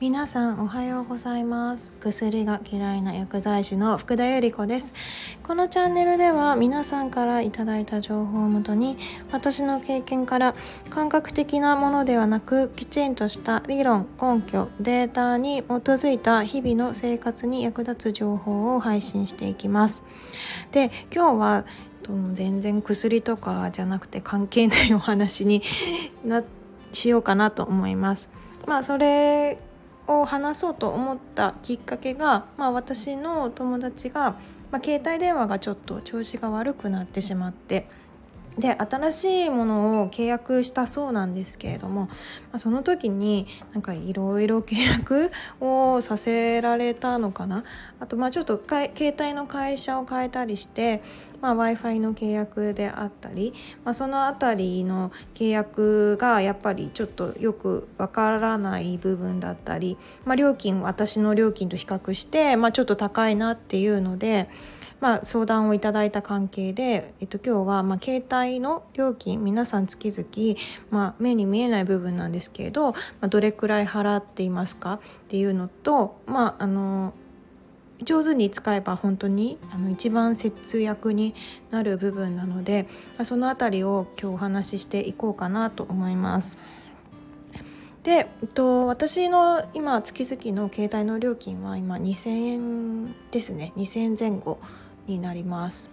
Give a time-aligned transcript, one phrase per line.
[0.00, 1.92] 皆さんおはようございます。
[2.00, 4.94] 薬が嫌いな薬剤師の福田由里子です。
[5.42, 8.96] このチャンネルでは皆さんからいただいた情報をもとに
[9.30, 10.54] 私の経験から
[10.88, 20.02] 感覚的なものではなくきちんとした理論根拠データに基づいた日々の生活に役立つ情報を配信していきます。
[20.72, 21.66] で今日は
[22.32, 25.60] 全然薬とかじゃなくて関係ないお話に
[26.24, 26.42] な
[26.90, 28.30] しようかなと思います。
[28.66, 29.58] まあそれ
[30.10, 34.36] を話そうと思ったきっかけが、まあ、私の友達が、
[34.70, 37.86] まあ、携帯電話がちょっと調子が悪くなってしまって
[38.58, 42.08] で新しいものを契約したそうなんですけれども、ま
[42.54, 47.64] あ、その時になんかいろいろ契約をさせられたのかな？
[48.00, 51.02] あとまあちょっと携帯の会社を変えたりして、
[51.40, 64.48] まあ、w i f i の契約であったり、まあ、その辺りの契約がやっぱりちょっとよくわからない部分だったり、まあ、料金私の料金と比較して、まあ、ちょっと高いなっていうので。
[65.00, 70.58] まあ、相談をいただいた関係で、えっと、今日は、まあ、携帯の料金皆さん月々、
[70.90, 74.94] まあ、目に見えない部分なんですけれど、まあ、どれくらい払っていますか？
[74.94, 77.14] っていうのと、まあ、あの
[78.02, 81.34] 上手に使えば本当にあの一番節約に
[81.70, 82.86] なる部分なので
[83.24, 86.58] その辺りを今日お話ししていこうかなと思います。
[88.02, 93.74] で、えっと、私の今月々の携帯の料金は今2000円ですね。
[93.76, 94.58] 2000円前後。
[95.10, 95.90] になります。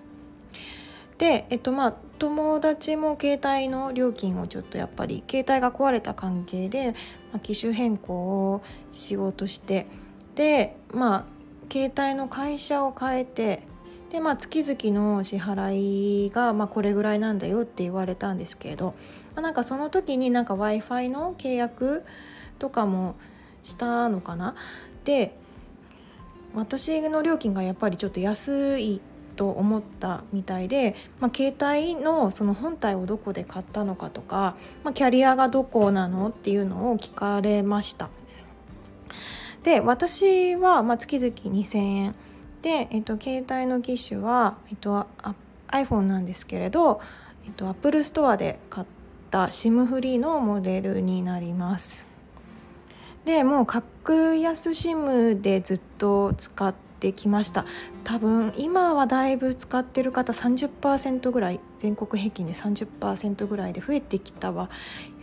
[1.18, 6.92] で、えっとまあ、友達も携帯の料金をちょっとやっぱり携帯が壊れた関係で、
[7.32, 9.88] まあ、機種変更をしようとして
[10.36, 11.26] でまあ
[11.72, 13.64] 携帯の会社を変えて
[14.10, 18.96] で、まあ、月々の支払いが、まあ、これぐらいなんだよって言われたんですけれど、
[19.36, 22.06] まあ、なんかその時になんか w i f i の契約
[22.58, 23.16] とかも
[23.64, 24.56] したのかな？
[25.04, 25.36] で
[26.58, 29.00] 私の料金がやっぱりちょっと安い
[29.36, 38.10] と思ったみたいで、まあ、携帯のその本体をどこで買ったのかとか、まあ、キャリアがどこなのっていうのを聞かれました。
[39.64, 42.16] で私はま月々2000円
[42.64, 45.06] で、えっと、携帯の機種は、えっと、
[45.68, 47.02] iPhone なんですけれど、
[47.46, 48.88] えっと、Apple Store で買っ
[49.30, 52.17] た SIM フリーのモデルになります。
[53.28, 57.66] でもう格安 SIM でずっと使ってきました。
[58.06, 64.70] 多分今はだいぶ使ってる方30%ぐらい全国平均で30%ぐらいで増えてきたは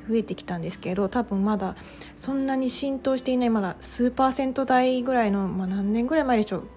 [0.07, 1.77] 増えてきたんですけど多分まだ
[2.15, 6.69] そんなに浸透していないまだ数パーセント台ぐらいの、まあ、何年ぐらい前でしょう。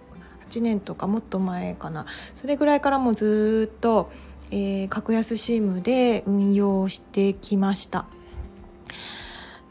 [0.50, 2.06] 8年とかもっと前かな。
[2.36, 4.10] それぐらいからもうずっと、
[4.50, 8.06] えー、格安 SIM で運用してきました。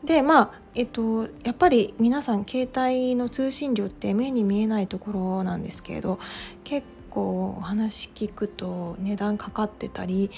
[0.04, 6.18] でまあえっと、やっぱり皆さん携帯の通信料って目に見えないところなんですけれど
[6.64, 10.30] 結構お話聞くと値段かかってたり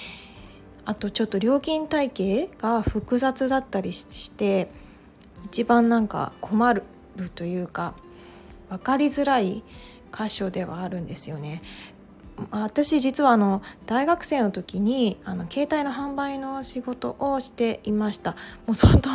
[0.85, 4.71] あとちょっと料金体系が複雑だったりして
[5.45, 6.85] 一番なんか困る
[7.35, 7.95] というか
[8.69, 9.65] 分かりづらい
[10.17, 11.63] 箇所ではあるんですよね。
[12.51, 18.33] 私実はあの大学生の時にあの携帯の販売の仕事をしていました
[18.67, 19.11] もう相当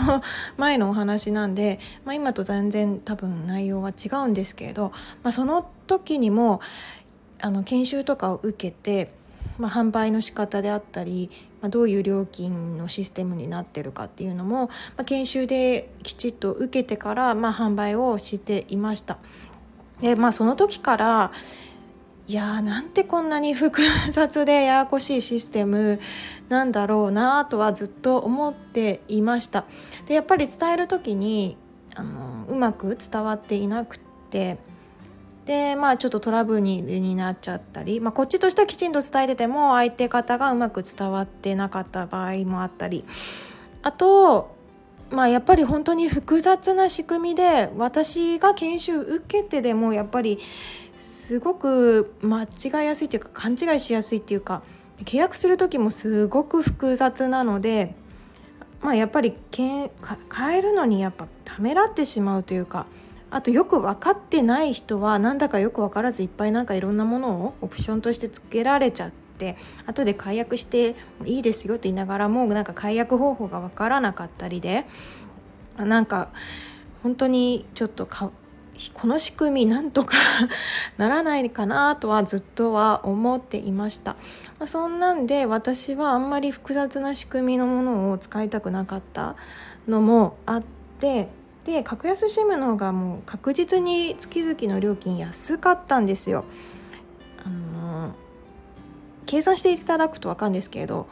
[0.58, 4.92] 前のお話なんで、まあ、今と全然多分内容は違うんですけれど、
[5.24, 6.62] まあ、その時にも
[7.42, 9.12] あの研修とかを受けて、
[9.58, 11.30] まあ、販売の仕方であったり、
[11.62, 19.18] まあ、どういう料金のシステムになってるかっていうのも、まあ、研修できちっと受けてから、まあ、販売をしていました。
[20.02, 21.32] でまあその時から
[22.26, 26.00] いやーなんてこんなに複雑で ややこしいシステム
[26.48, 29.66] なんだろうなとはずっと思っていました。
[30.06, 31.58] でやっぱり伝える時に
[31.96, 34.58] あのうまく伝わっていなくて。
[35.46, 43.04] でまあちょっとトラブルになっちゃったり、まあ、こっちとしてはきちんと伝えてても相手方がうまく伝わってなかった場合もあったり。
[43.82, 44.56] あと
[45.12, 50.40] まあやっぱり本当に複雑な仕組みで私が研修受けてでもやっぱり
[51.04, 52.48] すごく間違
[52.84, 54.64] いやすいというか勘違いしやすいっていうか
[55.04, 57.94] 契約する時もすごく複雑なので、
[58.82, 59.90] まあ、やっぱり変
[60.58, 62.88] えるのにやっぱためらってしまうというか
[63.32, 70.96] あとよく分かってない人はなんだかよく分からずいっぱいなんかいろんなものをオプションとしてつけられちゃって後で解約して
[71.26, 74.86] いいですよって言いながらもなんか解約方法が分からなかったりで
[75.76, 76.30] なんか
[77.02, 78.32] 本当にちょっとか
[78.94, 80.16] この仕組みなんとか
[80.98, 84.14] ならないかなとはずっとは思っていました、
[84.60, 89.36] まあ、そんなんで私はあんまり複雑な仕組みのものを使いたくなかった
[89.88, 90.64] のもあっ
[91.00, 91.30] て
[91.66, 96.44] で格安 SIM の方がもう確実に月々の料金安かったんですよ。
[97.46, 98.12] あのー、
[99.26, 101.08] 計算していただくと分かるんですけれど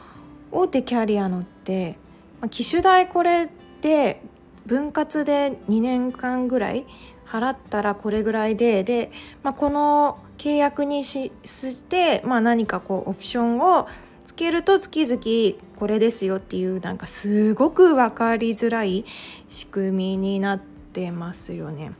[0.50, 1.98] 大手キャリアのって、
[2.40, 3.48] まあ、機種代これ
[3.80, 4.22] で
[4.66, 6.86] 分割で2年間ぐらい
[7.32, 9.10] 払ったらこれぐらいでで、
[9.42, 13.88] まあ、この契約にしして、まあ、何かこうオプションを
[14.22, 19.06] つけると月々これですよっていうなんかすごく分かりづらい
[19.48, 21.92] 仕組みになってますよね。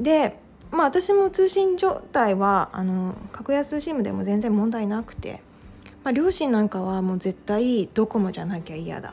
[0.00, 0.38] で
[0.70, 5.42] まあ私も通信状態はあの格安 SIM でも全然問題なくて、
[6.02, 9.12] まあ、両親なんかはもう絶対ドコモじゃなきゃ嫌だ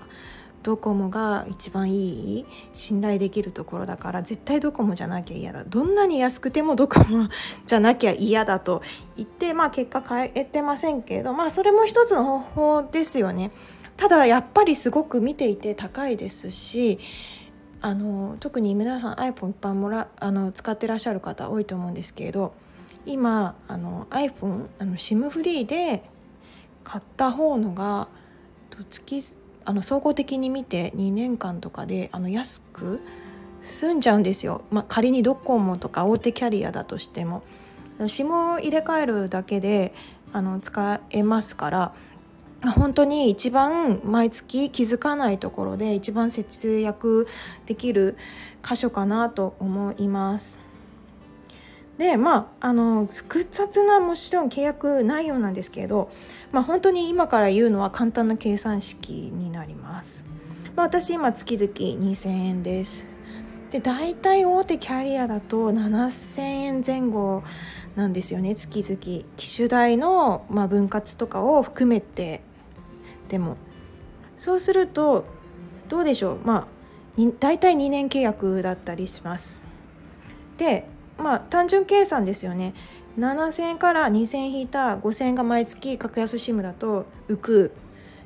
[0.67, 5.63] ドコモが一番いい信頼できるところだから絶対ドコモじゃなきゃ嫌だ。
[5.63, 7.29] どんなに安くてもドコモ
[7.65, 8.81] じゃなきゃ嫌だと
[9.15, 13.51] 言ってまあ結果変えてませんけれどまあそれも一つの方法ですよね。
[13.95, 16.99] ただやっぱりすごく見ていて高いですし
[17.79, 22.53] あの特に皆さん iPhone 一般もらあの使ってらっしゃる方多いと思うんですけれど
[23.05, 26.03] 今あの iPhone あの SIM フリーで
[26.83, 28.09] 買った方のが
[28.89, 29.37] 月
[29.67, 33.01] あの総合的に見て2年間とかであの安く
[33.63, 37.43] 済んじゃうんですよ、まあ、仮にドコモとか大手キャリアだとしても
[37.99, 39.93] SIM を入れ替えるだけで
[40.31, 41.93] あの使えますから
[42.75, 47.27] 本当に一番毎月気づかないところで一番節約
[47.65, 48.15] できる
[48.63, 50.66] 箇所かなと思います。
[51.97, 56.11] でまああの複雑なもちろん契約内容なんですけど、
[56.51, 60.25] まあ、本当に今から言うのは簡単な計算式になります。
[60.75, 63.17] まあ、私今月々2000円です。
[63.71, 67.43] で大体大手キャリアだと7000円前後
[67.95, 72.41] なんですよね月々機種代の、まあ、分割とかを含めて
[73.27, 73.57] でも
[74.37, 75.25] そうすると
[75.89, 76.67] どうでしょうまあ
[77.39, 79.65] 大体2年契約だったりします
[80.57, 82.73] でまあ単純計算ですよね。
[83.17, 87.71] 7000円から2000円引いた5000円が毎月格安 SIM だと浮く。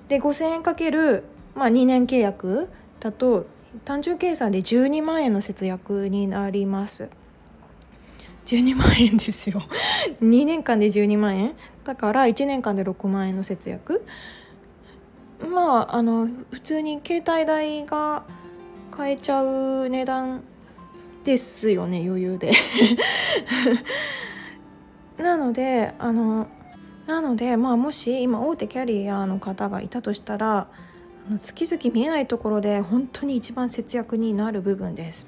[0.10, 1.24] で5000円かける、
[1.56, 2.68] まあ、2年契約
[3.00, 3.46] だと
[3.86, 7.10] 単純計算で12万円の節約になります。
[8.46, 9.62] 12万円ですよ。
[10.22, 11.56] 2年間で12万円。
[11.86, 14.04] だから1年間で6万円の節約。
[15.40, 18.24] まああの普通に携帯代が
[18.92, 20.44] 買えちゃう値段
[21.24, 22.52] ですよね余裕で
[25.18, 26.48] なのであの
[27.08, 30.68] なのでまあもし今大手キャリアの方がいたとしたら
[31.40, 35.28] 月々見えないところで本当に一番節約になる部分です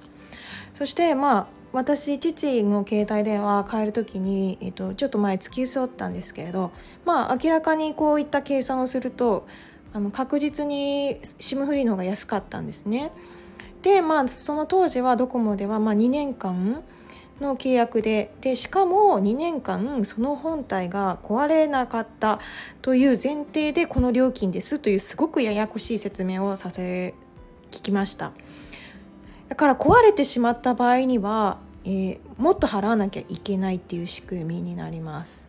[0.74, 6.72] そしてまあ私父の携帯電話変える時に、えっと、ちょっと前付き添ったんですけれど
[7.04, 9.48] まあ明らかにこういった計算をすると
[9.92, 13.12] あの確実に SIM フリーの方が安かったんですね。
[13.84, 16.84] でまあその当時はドコモではま2年間
[17.42, 22.40] の契約ででしかも2年間その本体が壊れなかった
[22.82, 27.14] という前提でこの料金ですというすごくややこしい説明をさせ
[27.72, 28.32] 聞きました。
[29.50, 35.48] だから壊れてしまった場合には、えー、もっと払わなきゃいけないっていう仕組みになります。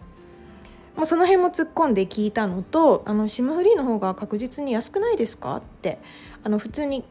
[0.97, 5.99] もうその辺も突っ込んで聞いたのとあの SIM フリーの方が確実に安くないですかって
[6.43, 7.05] あの普通に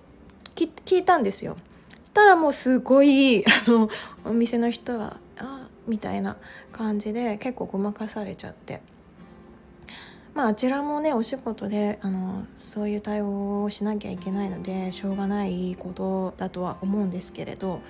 [0.55, 1.57] 聞いたんですよ。
[2.03, 3.89] したらもうすごい あの
[4.23, 6.37] お店の人は「あみたいな
[6.71, 8.81] 感じで結構ごまかされちゃって。
[10.33, 17.81] まああちらもねお仕事であのそういう対応をしなきゃいけないのでしょうがないことだとは思うんですけれど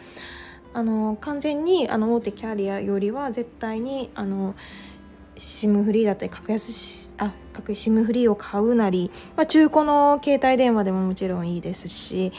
[0.73, 4.55] あの完全にあの大手キャリアよりは絶対にあの
[5.35, 12.31] SIM フリーだったり格安あ格 SIM フリーを買うなり、まあ、中古の携帯電話でももちろんいいですし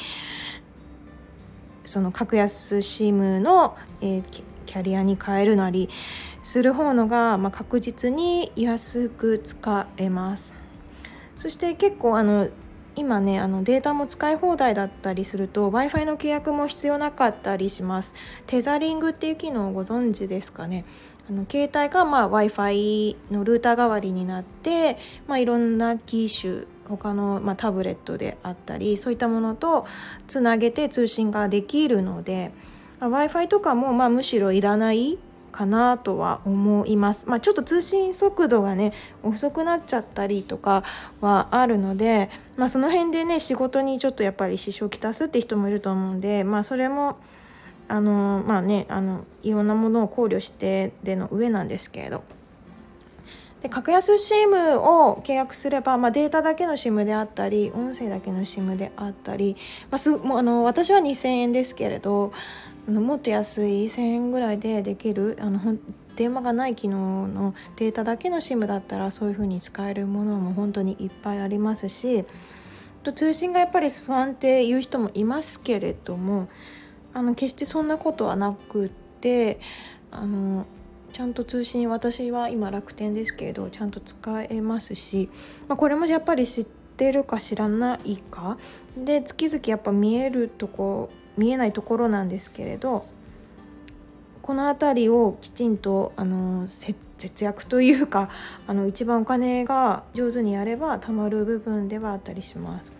[1.84, 5.88] その格安 SIM の、えー、キャリアに変えるなり
[6.42, 10.56] する方のが、まあ、確実に安く使えます。
[11.36, 12.48] そして結構あの
[12.96, 18.14] 今ねあのデータも使い放題だったりすると w i f i の契約も必要なかったりします。
[18.46, 20.84] テザリングっていう機能をご存知ですかね？
[21.28, 29.86] あの携帯が w i f i のルーター代わりになって、まあ、いろんな機種他の、まあ、タブレットであったりそういったものと
[30.26, 32.52] つなげて通信ができるので
[33.00, 35.18] w i f i とかも、まあ、むしろいらない
[35.50, 37.28] かなとは思います。
[37.28, 40.82] まあ、ちょっと通信速度がね遅くなっちゃったりとか
[41.20, 47.18] はあるので、まあ、その辺でね仕事にちょっとやっぱり支障をきたすって人もいると思うんで、まあ、それも
[47.88, 52.22] あのまあねあのいろんなものを考慮してでの上なんですけれど。
[53.64, 59.56] で格安 SIM を契約すれば、まあ、データだけの SIM であったり音声だけの SIM であったり、
[59.90, 62.30] まあ、すもうあの私は2000円ですけれど
[62.86, 65.78] あのもっと安い1000円ぐらいでできるあの
[66.14, 72.26] 電話がない機能のデータだけの SIM だったらそういう風に使えるものも本当にいっぱいありますし
[73.14, 76.48] 通信がやっぱり不安っていう人もいますけれども
[77.14, 79.60] あの決してそんなことはなくって
[80.10, 80.66] あの
[81.12, 85.30] ちゃんと通信私は今楽天ですけれどちゃんと使えますし、
[85.68, 88.58] まあ、これもやっぱり知ってるか知らないか
[88.96, 93.06] で月々やっぱ見えるとこ見えないところなんですけれど
[94.42, 96.96] この辺りをきちんとあの節
[97.44, 98.28] 約というか
[98.66, 102.92] あの一番お金が上手にやればたまる部分ではあったりします。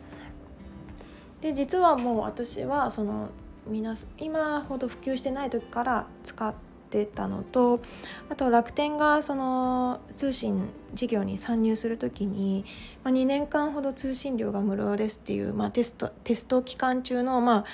[1.43, 3.29] で実はもう私はその
[3.67, 6.55] 皆今ほど普及してない時から使っ
[6.91, 7.81] てたのと
[8.29, 12.65] あと楽天がその通信事業に参入する時に、
[13.03, 17.65] まあ、2年間ほど通信料が無料ですっていう、まあ、テストテスト期間中の、まあ、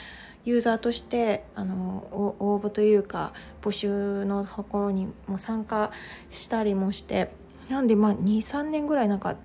[0.44, 2.06] ユーザーとしてあの
[2.38, 3.32] 応募というか
[3.62, 5.90] 募集のところにも参加
[6.30, 7.30] したりもして
[7.68, 9.36] なんでま23年ぐらいなんか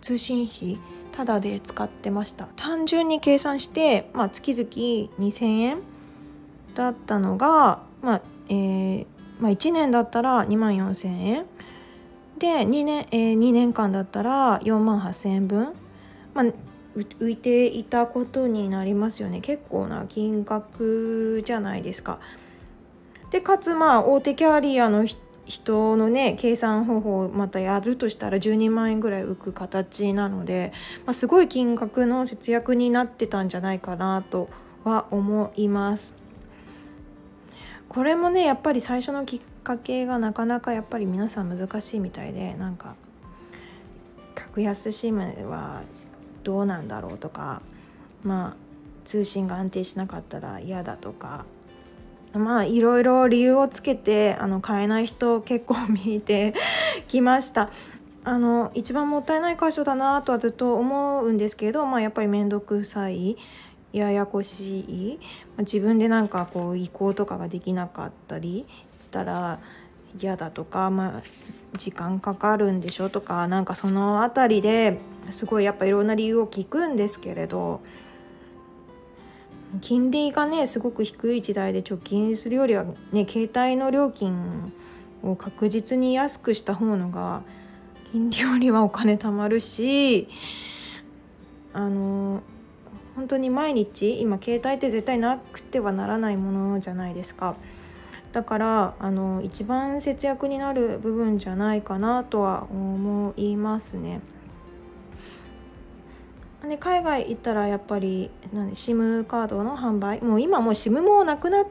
[0.00, 0.78] 通信費
[1.16, 2.46] タダで使ってました。
[2.56, 4.68] 単純に計算して、まあ、月々
[5.18, 5.82] 2000円
[6.74, 9.06] だったのが、まあえー
[9.40, 11.46] まあ、1年だったら2万4000円
[12.38, 15.72] で2年,、えー、2年間だったら4万8000円分、
[16.34, 16.44] まあ、
[16.94, 19.40] 浮いていたことになりますよね。
[19.40, 22.18] 結構な金額じゃないですか。
[23.30, 30.72] でかつまあ大手キャリアの人人のね計算方法をまたやるとしたら12万円ぐらい浮く形なので、
[31.06, 34.50] まあ、すごい金額の節約になってたんじゃないかなと
[34.84, 36.14] は思います。
[37.88, 42.96] これもねやっぱり最初のきっかけがなかなかやっぱり皆さん難しいみたいでなんか
[44.34, 45.82] 格安 SIM は
[46.42, 47.62] どうなんだろうとか
[48.22, 48.56] まあ
[49.04, 51.46] 通信が安定しなかったら嫌だとか
[52.38, 56.54] まあいろいろ理由をつけてあの買えない人結構見て
[57.08, 57.70] きました。
[58.24, 63.36] あの一番もったいない箇所だなとはずっと思うんですけど、まあ、やっぱり面倒くさい
[63.92, 65.18] ややこしい、
[65.56, 68.66] まあ、自分でなんかこう移行とかができなかったり
[68.96, 69.60] したら
[70.20, 71.22] 嫌だとか、まあ、
[71.76, 74.98] 時間かかるんでしょとかなんかその辺りで
[75.30, 77.80] すごいやっぱいろんな理由を聞くんですけれど
[79.80, 84.72] 金利がねすごく低い時代で貯金するよりはね携帯の料金
[85.22, 87.42] を確実に安くした方のが
[88.12, 90.28] 金利よりはお金貯まるし
[91.72, 92.42] あの
[93.14, 97.56] 本当に毎日今携帯って絶対なくてはならないものじゃないですか。
[98.32, 104.20] だからあの一番節約になる部分じゃないかなとは思いますね。
[106.68, 111.64] で海外行ったらやっぱりなんで SIM カードの販売もう今もう SIM もなくな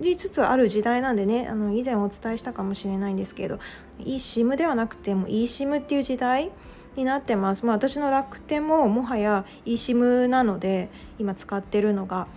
[0.00, 3.58] りつつある時代なんでねあの以前お伝えしたかもしれないんですけど
[3.98, 6.50] いい SIM ではなくてもいい SIM っていう時代
[6.96, 12.28] になってます、まあ、私の楽天ももはや eSIM なので今使ってるのが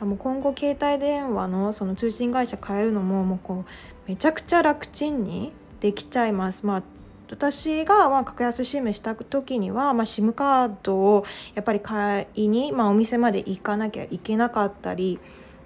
[0.00, 6.66] もう今後携帯電話のその通信会社変えるのももうこうめちゃくちゃ楽ちんにできちゃいます。
[6.66, 6.82] まあ
[7.32, 11.24] 私がまあ格安 SIM した時には、まあ、SIM カードを
[11.54, 15.18] やっぱり買いに、まあ、お店まで行かなきゃいけなかったり、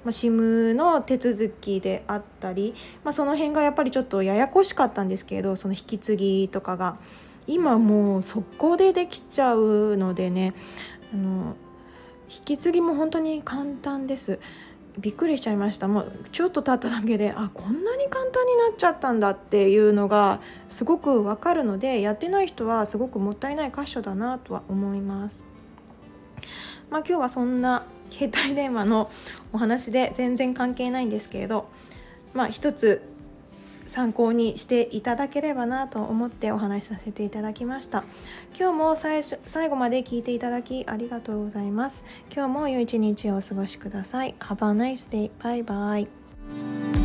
[0.04, 6.96] まあ、SIM の手続きであったり、まあ、その辺がやっぱりちょっとややこしかったんですけどその引き継ぎとかが。
[7.48, 10.52] 今もう速攻でできちゃうのでね
[11.14, 11.54] あの
[12.28, 14.40] 引き継ぎも本当に簡単です。
[14.98, 15.88] びっくりしちゃいました。
[15.88, 25.44] もうちょっと経っただけであこんなに簡単になっちゃったんだっていうのがすごくわかるのでやってない人はすごくもったいない箇所だなとは思います。
[26.90, 29.10] まあ今日はそんな携帯電話の
[29.52, 31.68] お話で全然関係ないんですけれど
[32.32, 33.02] まあ一つ
[33.86, 38.04] 参考にしていただければなと思ってお話しさせていただきました
[38.58, 45.30] 今日も最初最後まで聞いていただきありがとうございます今日も良い一日をお過ごしください Have a nice day.
[45.40, 46.95] Bye bye.